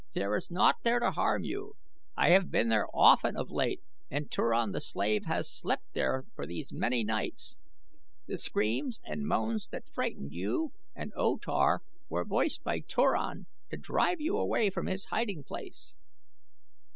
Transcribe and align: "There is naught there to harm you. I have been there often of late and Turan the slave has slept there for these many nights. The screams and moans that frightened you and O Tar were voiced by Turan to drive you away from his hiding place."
"There 0.13 0.35
is 0.35 0.49
naught 0.49 0.77
there 0.83 0.99
to 0.99 1.11
harm 1.11 1.43
you. 1.43 1.75
I 2.17 2.31
have 2.31 2.49
been 2.49 2.69
there 2.69 2.87
often 2.91 3.37
of 3.37 3.51
late 3.51 3.83
and 4.09 4.31
Turan 4.31 4.71
the 4.71 4.81
slave 4.81 5.25
has 5.25 5.53
slept 5.55 5.83
there 5.93 6.25
for 6.33 6.47
these 6.47 6.73
many 6.73 7.03
nights. 7.03 7.59
The 8.25 8.37
screams 8.37 8.99
and 9.05 9.27
moans 9.27 9.67
that 9.67 9.85
frightened 9.87 10.31
you 10.31 10.73
and 10.95 11.13
O 11.15 11.37
Tar 11.37 11.83
were 12.09 12.25
voiced 12.25 12.63
by 12.63 12.79
Turan 12.79 13.45
to 13.69 13.77
drive 13.77 14.19
you 14.19 14.37
away 14.37 14.71
from 14.71 14.87
his 14.87 15.05
hiding 15.05 15.43
place." 15.43 15.95